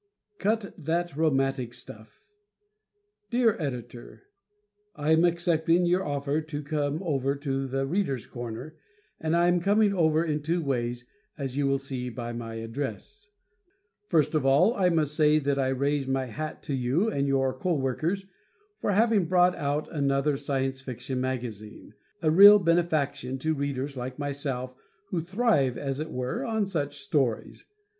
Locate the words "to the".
7.35-7.85